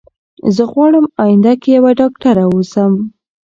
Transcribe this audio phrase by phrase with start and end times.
[0.55, 2.93] زه غواړم اينده کي يوه ډاکتره اوسم